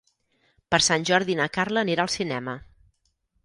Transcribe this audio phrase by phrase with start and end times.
[0.75, 2.59] Per Sant Jordi na Carla anirà al cinema.